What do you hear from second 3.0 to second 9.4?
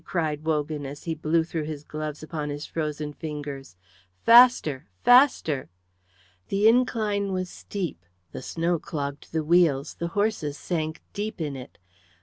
fingers. "Faster! Faster!" The incline was steep, the snow clogged